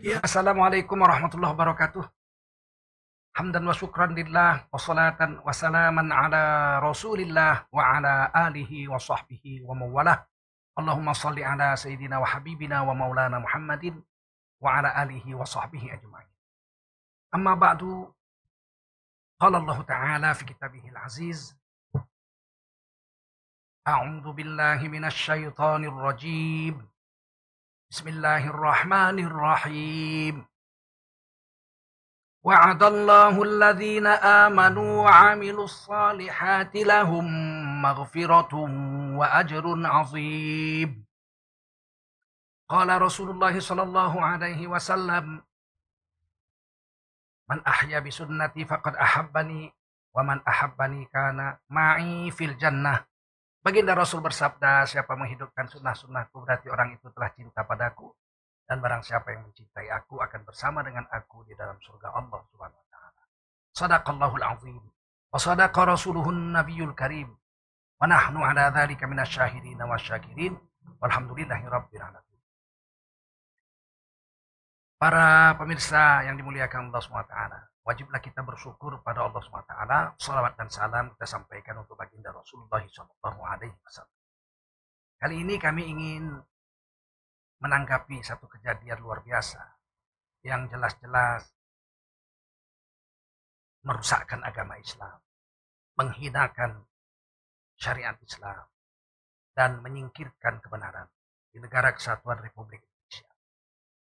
[0.00, 2.00] Ya, Assalamualaikum warahmatullahi wabarakatuh.
[3.36, 9.60] Hamdan wa syukran lillah wa salatan wa salaman ala rasulillah wa ala alihi wa sahbihi
[9.60, 10.24] wa mawalah.
[10.72, 14.00] Allahumma salli ala sayyidina wa habibina wa maulana Muhammadin
[14.64, 16.32] wa ala alihi wa sahbihi ajma'in.
[17.36, 18.08] Amma ba'du,
[19.36, 21.52] qala Allah Ta'ala fi kitabihil aziz,
[23.84, 26.80] A'udhu billahi minasy syaithanir rajim.
[27.90, 30.46] بسم الله الرحمن الرحيم.
[32.46, 34.06] وعد الله الذين
[34.46, 37.26] آمنوا وعملوا الصالحات لهم
[37.82, 38.54] مغفرة
[39.18, 41.06] وأجر عظيم.
[42.70, 45.42] قال رسول الله صلى الله عليه وسلم
[47.50, 49.74] من أحيا بسنتي فقد أحبني
[50.14, 53.09] ومن أحبني كان معي في الجنة.
[53.60, 58.08] Baginda Rasul bersabda, siapa menghidupkan sunnah-sunnahku berarti orang itu telah cinta padaku.
[58.64, 62.80] Dan barang siapa yang mencintai aku akan bersama dengan aku di dalam surga Allah Subhanahu
[62.80, 63.22] wa taala.
[63.76, 64.80] Sadaqallahul azim.
[65.28, 67.28] Wa sadaqa rasuluhun nabiyul karim.
[68.00, 70.56] Wa nahnu ala dzalika minasyahidin wa syakirin.
[71.02, 72.40] Walhamdulillahi rabbil alamin.
[74.96, 79.74] Para pemirsa yang dimuliakan Allah Subhanahu wa taala wajiblah kita bersyukur pada Allah SWT.
[80.22, 84.06] Salawat dan salam kita sampaikan untuk baginda Rasulullah SAW.
[85.18, 86.38] Kali ini kami ingin
[87.58, 89.58] menanggapi satu kejadian luar biasa
[90.46, 91.50] yang jelas-jelas
[93.82, 95.18] merusakkan agama Islam,
[95.98, 96.86] menghinakan
[97.74, 98.70] syariat Islam,
[99.52, 101.10] dan menyingkirkan kebenaran
[101.50, 103.28] di negara kesatuan Republik Indonesia.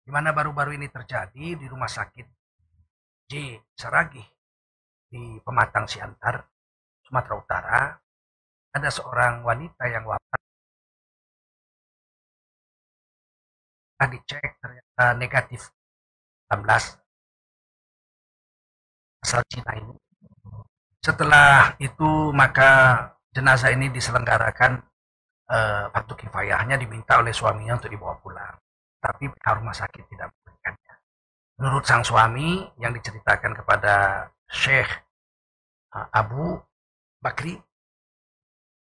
[0.00, 2.45] Di mana baru-baru ini terjadi di rumah sakit
[3.26, 3.58] J.
[3.74, 4.22] Saragih
[5.10, 6.46] di Pematang Siantar,
[7.02, 7.80] Sumatera Utara,
[8.70, 10.40] ada seorang wanita yang wafat.
[13.96, 15.72] Setelah dicek ternyata negatif
[16.52, 17.00] 16
[19.24, 19.96] asal Cina ini.
[21.02, 22.70] Setelah itu maka
[23.34, 24.78] jenazah ini diselenggarakan
[25.50, 28.54] eh, kifayahnya diminta oleh suaminya untuk dibawa pulang.
[29.02, 29.26] Tapi
[29.58, 30.30] rumah sakit tidak.
[31.56, 34.92] Menurut sang suami yang diceritakan kepada Syekh
[35.96, 36.52] uh, Abu
[37.16, 37.56] Bakri,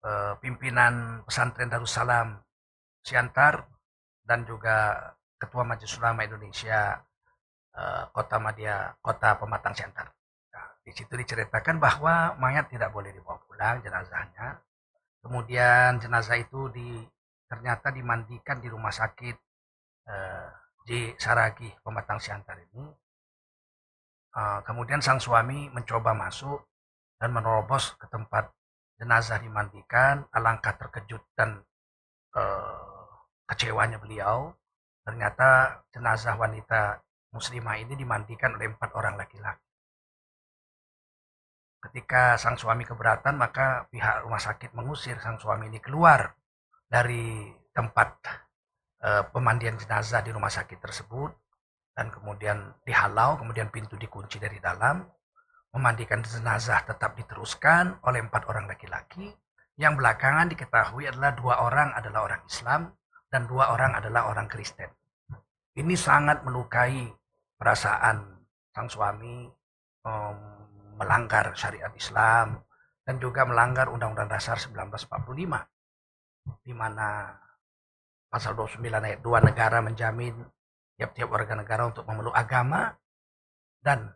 [0.06, 2.38] uh, pimpinan pesantren Darussalam
[3.02, 3.66] Siantar,
[4.22, 4.94] dan juga
[5.42, 7.02] Ketua Majelis Ulama Indonesia
[7.74, 10.14] uh, Kota Madia, Kota Pematang Siantar.
[10.54, 14.62] Nah, di situ diceritakan bahwa mayat tidak boleh dibawa pulang jenazahnya.
[15.18, 17.02] Kemudian jenazah itu di,
[17.50, 19.34] ternyata dimandikan di rumah sakit
[20.86, 22.84] di Saragi, Pematang Siantar ini.
[24.32, 26.64] Uh, kemudian sang suami mencoba masuk
[27.20, 28.50] dan menerobos ke tempat
[28.96, 30.26] jenazah dimandikan.
[30.32, 31.62] Alangkah terkejut dan
[32.38, 33.08] uh,
[33.50, 34.56] kecewanya beliau.
[35.04, 37.02] Ternyata jenazah wanita
[37.34, 39.66] muslimah ini dimandikan oleh empat orang laki-laki.
[41.82, 46.38] Ketika sang suami keberatan, maka pihak rumah sakit mengusir sang suami ini keluar
[46.86, 48.22] dari tempat
[49.02, 51.34] Eh, pemandian jenazah di rumah sakit tersebut
[51.98, 55.02] dan kemudian dihalau, kemudian pintu dikunci dari dalam.
[55.74, 59.34] Memandikan jenazah tetap diteruskan oleh empat orang laki-laki
[59.80, 62.94] yang belakangan diketahui adalah dua orang adalah orang Islam
[63.32, 64.92] dan dua orang adalah orang Kristen.
[65.74, 67.08] Ini sangat melukai
[67.58, 69.50] perasaan sang suami
[70.06, 70.38] um,
[71.02, 72.62] melanggar syariat Islam
[73.02, 75.10] dan juga melanggar Undang-Undang Dasar 1945
[76.62, 77.32] di mana
[78.32, 80.32] pasal 29 ayat 2 negara menjamin
[80.96, 82.96] tiap-tiap warga negara untuk memeluk agama
[83.84, 84.16] dan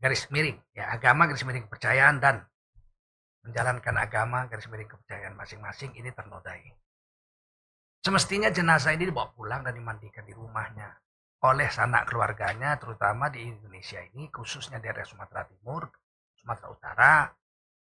[0.00, 2.40] garis miring ya agama garis miring kepercayaan dan
[3.44, 6.72] menjalankan agama garis miring kepercayaan masing-masing ini ternodai.
[8.00, 10.88] Semestinya jenazah ini dibawa pulang dan dimandikan di rumahnya
[11.44, 15.84] oleh sanak keluarganya terutama di Indonesia ini khususnya di area Sumatera Timur,
[16.40, 17.14] Sumatera Utara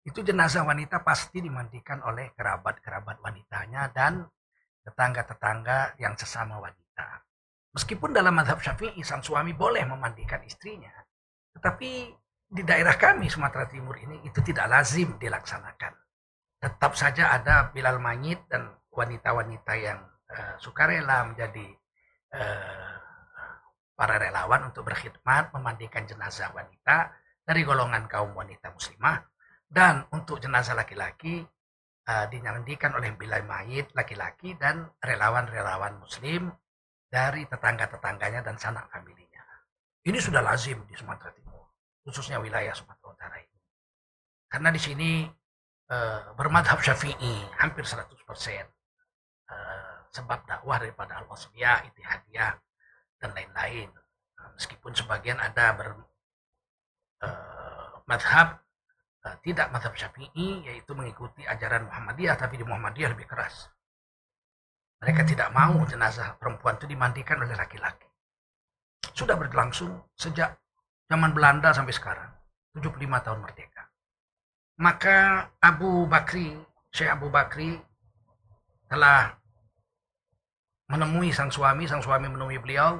[0.07, 4.23] itu jenazah wanita pasti dimandikan oleh kerabat-kerabat wanitanya dan
[4.81, 7.25] tetangga-tetangga yang sesama wanita.
[7.71, 10.91] Meskipun dalam madhab syafi'i sang suami boleh memandikan istrinya,
[11.55, 12.11] tetapi
[12.51, 15.93] di daerah kami Sumatera Timur ini itu tidak lazim dilaksanakan.
[16.59, 21.67] Tetap saja ada bilal manyit dan wanita-wanita yang uh, sukarela menjadi
[22.35, 22.95] uh,
[23.95, 27.13] para relawan untuk berkhidmat memandikan jenazah wanita
[27.45, 29.23] dari golongan kaum wanita muslimah
[29.69, 31.45] dan untuk jenazah laki-laki
[32.11, 36.51] uh, dinyandikan oleh bilai mayit laki-laki dan relawan-relawan muslim
[37.07, 39.43] dari tetangga-tetangganya dan sanak familinya.
[40.03, 41.71] Ini sudah lazim di Sumatera Timur,
[42.03, 43.59] khususnya wilayah Sumatera Utara ini.
[44.51, 45.11] Karena di sini
[45.91, 48.11] uh, bermadhab syafi'i hampir 100%.
[49.51, 52.59] Uh, sebab dakwah daripada al-wasbiyah, itihadiyah,
[53.21, 53.87] dan lain-lain.
[54.57, 55.89] meskipun sebagian ada ber
[57.23, 58.59] uh, madhab
[59.25, 63.69] uh, tidak madhab syafi'i yaitu mengikuti ajaran Muhammadiyah tapi di Muhammadiyah lebih keras.
[65.01, 68.05] Mereka tidak mau jenazah perempuan itu dimandikan oleh laki-laki.
[69.17, 70.61] Sudah berlangsung sejak
[71.09, 72.29] zaman Belanda sampai sekarang
[72.77, 73.89] 75 tahun merdeka.
[74.77, 76.53] Maka Abu Bakri
[76.91, 77.79] Syekh Abu Bakri
[78.91, 79.31] telah
[80.91, 82.99] menemui sang suami, sang suami menemui beliau,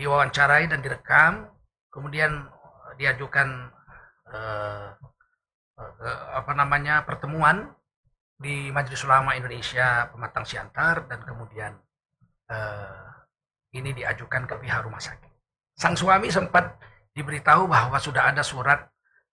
[0.00, 1.44] diwawancarai dan direkam,
[1.92, 2.48] kemudian
[2.96, 3.68] diajukan
[4.32, 4.88] eh, eh,
[6.34, 7.70] apa namanya pertemuan
[8.38, 11.74] di Majelis Ulama Indonesia Pematang Siantar dan kemudian
[12.50, 13.02] eh,
[13.74, 15.30] ini diajukan ke pihak rumah sakit.
[15.78, 16.78] Sang suami sempat
[17.14, 18.78] diberitahu bahwa sudah ada surat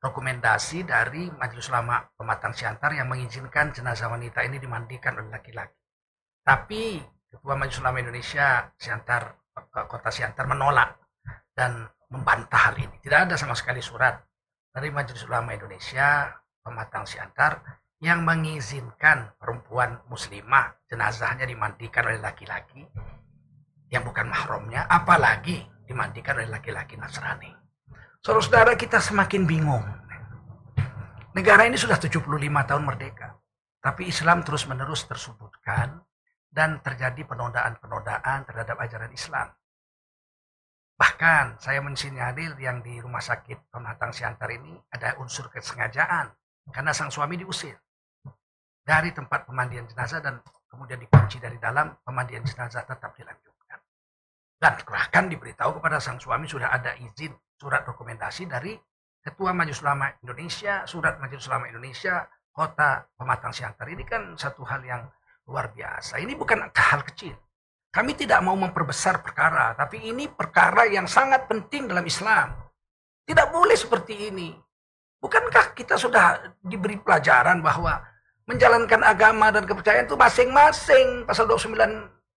[0.01, 5.77] rekomendasi dari Majelis Ulama Pematang Siantar yang mengizinkan jenazah wanita ini dimandikan oleh laki-laki.
[6.45, 9.33] Tapi Ketua Majelis Ulama Indonesia Siantar
[9.71, 10.99] Kota Siantar menolak
[11.55, 13.01] dan membantah hal ini.
[13.01, 14.19] Tidak ada sama sekali surat
[14.75, 17.63] dari Majelis Ulama Indonesia Pematang Siantar
[18.03, 22.83] yang mengizinkan perempuan muslimah jenazahnya dimandikan oleh laki-laki
[23.87, 27.55] yang bukan mahramnya, apalagi dimandikan oleh laki-laki Nasrani.
[28.19, 29.85] Saudara-saudara kita semakin bingung.
[31.31, 32.27] Negara ini sudah 75
[32.67, 33.31] tahun merdeka.
[33.79, 36.03] Tapi Islam terus-menerus tersudutkan
[36.51, 39.53] dan terjadi penodaan-penodaan terhadap ajaran Islam.
[40.95, 46.31] Bahkan saya mensinyalir yang di rumah sakit Pematang Siantar ini ada unsur kesengajaan
[46.71, 47.75] karena sang suami diusir
[48.79, 50.39] dari tempat pemandian jenazah dan
[50.71, 53.79] kemudian dikunci dari dalam pemandian jenazah tetap dilanjutkan.
[54.55, 58.79] Dan bahkan diberitahu kepada sang suami sudah ada izin surat rekomendasi dari
[59.19, 63.89] Ketua Majelis Ulama Indonesia, surat Majelis Ulama Indonesia, Kota Pematang Siantar.
[63.89, 65.03] Ini kan satu hal yang
[65.45, 66.17] Luar biasa.
[66.17, 67.37] Ini bukan hal kecil.
[67.95, 72.51] Kami tidak mau memperbesar perkara, tapi ini perkara yang sangat penting dalam Islam.
[73.23, 74.51] Tidak boleh seperti ini.
[75.23, 78.03] Bukankah kita sudah diberi pelajaran bahwa
[78.51, 81.23] menjalankan agama dan kepercayaan itu masing-masing.
[81.23, 81.71] Pasal 29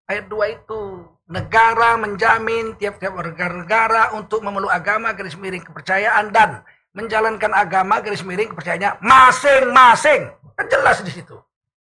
[0.07, 1.03] ayat 2 itu.
[1.27, 6.63] Negara menjamin tiap-tiap negara-negara untuk memeluk agama garis miring kepercayaan dan
[6.95, 10.31] menjalankan agama garis miring kepercayaannya masing-masing.
[10.55, 11.35] Kan jelas di situ.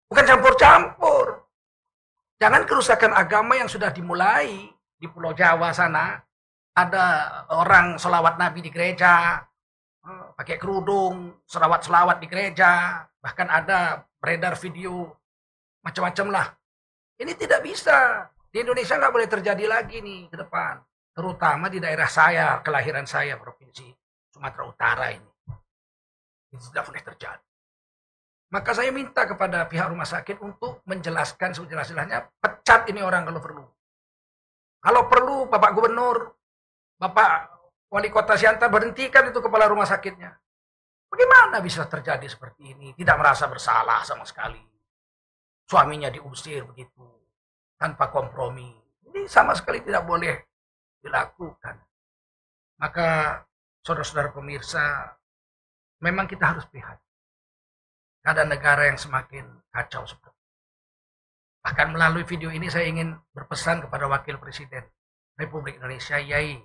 [0.08, 1.45] Bukan campur-campur.
[2.36, 4.68] Jangan kerusakan agama yang sudah dimulai
[5.00, 6.20] di Pulau Jawa sana.
[6.76, 7.04] Ada
[7.56, 9.40] orang selawat Nabi di gereja,
[10.04, 13.00] eh, pakai kerudung, selawat-selawat di gereja.
[13.16, 15.08] Bahkan ada beredar video
[15.80, 16.46] macam-macam lah.
[17.16, 18.28] Ini tidak bisa.
[18.52, 20.84] Di Indonesia nggak boleh terjadi lagi nih ke depan.
[21.16, 23.88] Terutama di daerah saya, kelahiran saya, Provinsi
[24.28, 25.32] Sumatera Utara ini.
[26.52, 27.55] Ini tidak boleh terjadi.
[28.46, 33.64] Maka saya minta kepada pihak rumah sakit untuk menjelaskan sejelas-jelasnya, pecat ini orang kalau perlu.
[34.78, 36.30] Kalau perlu Bapak Gubernur,
[36.94, 37.30] Bapak
[37.90, 40.30] Wali Kota Siantar berhentikan itu kepala rumah sakitnya.
[41.10, 42.94] Bagaimana bisa terjadi seperti ini?
[42.94, 44.62] Tidak merasa bersalah sama sekali.
[45.66, 47.02] Suaminya diusir begitu,
[47.74, 48.70] tanpa kompromi.
[49.10, 50.34] Ini sama sekali tidak boleh
[51.02, 51.82] dilakukan.
[52.78, 53.42] Maka
[53.82, 55.18] saudara-saudara pemirsa,
[55.98, 57.05] memang kita harus prihatin
[58.26, 60.36] ada negara yang semakin kacau seperti
[61.66, 64.86] Bahkan melalui video ini saya ingin berpesan kepada Wakil Presiden
[65.34, 66.62] Republik Indonesia Yai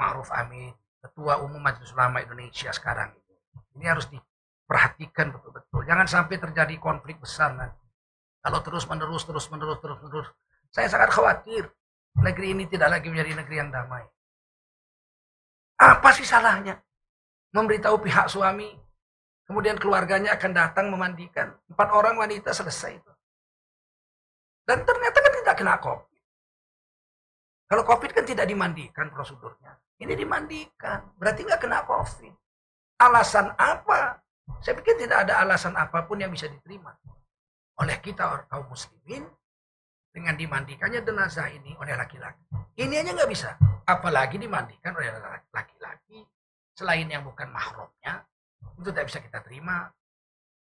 [0.00, 0.72] Ma'ruf Amin,
[1.04, 3.36] Ketua Umum Majelis Ulama Indonesia sekarang ini.
[3.76, 5.84] Ini harus diperhatikan betul-betul.
[5.84, 7.84] Jangan sampai terjadi konflik besar nanti.
[8.40, 10.28] Kalau terus menerus, terus menerus, terus menerus.
[10.72, 11.68] Saya sangat khawatir
[12.16, 14.08] negeri ini tidak lagi menjadi negeri yang damai.
[15.84, 16.80] Apa sih salahnya?
[17.52, 18.72] Memberitahu pihak suami
[19.48, 21.56] Kemudian keluarganya akan datang memandikan.
[21.72, 23.12] Empat orang wanita selesai itu.
[24.68, 26.22] Dan ternyata kan tidak kena COVID.
[27.64, 29.72] Kalau COVID kan tidak dimandikan prosedurnya.
[29.96, 31.16] Ini dimandikan.
[31.16, 32.34] Berarti nggak kena COVID.
[33.00, 34.20] Alasan apa?
[34.60, 36.92] Saya pikir tidak ada alasan apa pun yang bisa diterima.
[37.80, 39.24] Oleh kita orang kaum muslimin.
[40.12, 42.44] Dengan dimandikannya jenazah ini oleh laki-laki.
[42.76, 43.56] Ini aja nggak bisa.
[43.88, 45.08] Apalagi dimandikan oleh
[45.56, 46.20] laki-laki.
[46.76, 48.28] Selain yang bukan mahramnya
[48.78, 49.90] itu tidak bisa kita terima.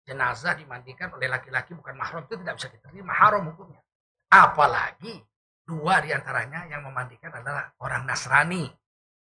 [0.06, 3.10] Jenazah dimandikan oleh laki-laki bukan mahram itu tidak bisa kita terima.
[3.10, 3.82] Haram hukumnya.
[4.30, 5.18] Apalagi
[5.66, 8.64] dua di antaranya yang memandikan adalah orang Nasrani.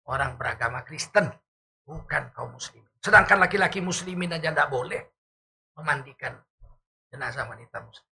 [0.09, 1.29] Orang beragama Kristen.
[1.85, 2.89] Bukan kaum muslimin.
[3.01, 5.01] Sedangkan laki-laki muslimin aja tidak boleh
[5.77, 6.37] memandikan
[7.09, 8.11] jenazah wanita muslim.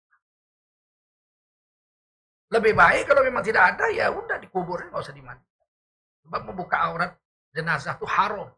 [2.53, 5.67] Lebih baik kalau memang tidak ada ya udah dikuburin nggak usah dimandikan.
[6.23, 7.13] Sebab membuka aurat
[7.51, 8.49] jenazah itu haram.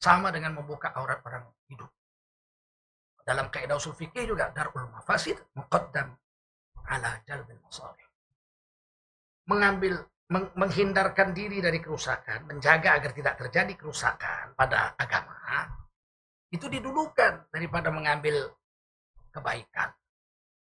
[0.00, 1.88] Sama dengan membuka aurat orang hidup.
[3.26, 6.14] Dalam kaidah usul fikih juga darul mafasid muqaddam
[6.86, 8.06] ala jalbil masalih.
[9.50, 9.98] Mengambil
[10.30, 15.70] menghindarkan diri dari kerusakan, menjaga agar tidak terjadi kerusakan pada agama,
[16.50, 18.54] itu didulukan daripada mengambil
[19.34, 19.90] kebaikan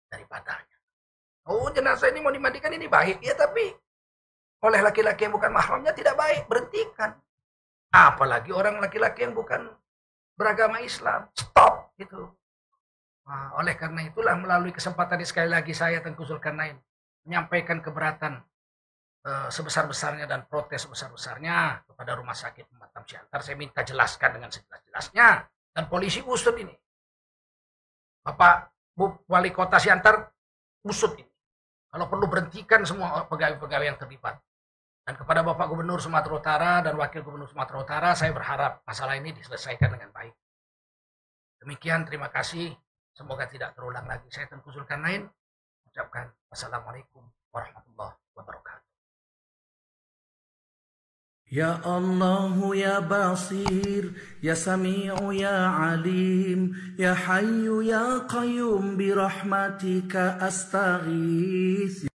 [0.08, 0.78] daripadanya.
[1.44, 3.74] Oh jenazah ini mau dimandikan ini baik ya tapi
[4.64, 7.20] oleh laki-laki yang bukan mahramnya tidak baik berhentikan.
[7.94, 9.70] Apalagi orang laki-laki yang bukan
[10.34, 12.26] beragama Islam stop gitu.
[13.24, 16.74] Nah, oleh karena itulah melalui kesempatan ini sekali lagi saya Tengku Zulkarnain
[17.22, 18.42] menyampaikan keberatan
[19.24, 23.40] uh, sebesar-besarnya dan protes sebesar-besarnya kepada Rumah Sakit Matam Siantar.
[23.46, 25.28] Saya minta jelaskan dengan sejelas-jelasnya
[25.72, 26.74] dan polisi usut ini.
[28.26, 30.34] Bapak Bu Wali Kota Siantar
[30.82, 31.30] usut ini.
[31.94, 34.34] Kalau perlu berhentikan semua pegawai-pegawai yang terlibat.
[35.04, 39.36] Dan kepada Bapak Gubernur Sumatera Utara dan Wakil Gubernur Sumatera Utara, saya berharap masalah ini
[39.36, 40.32] diselesaikan dengan baik.
[41.60, 42.72] Demikian, terima kasih.
[43.12, 44.26] Semoga tidak terulang lagi.
[44.32, 45.28] Saya Tengku Zulkarnain,
[45.86, 47.20] ucapkan assalamualaikum
[47.52, 48.84] warahmatullahi wabarakatuh.
[51.52, 62.10] Ya Allah ya Basir Ya Sami'u ya Alim Ya Hayu ya Qayyum Birahmatika astaghith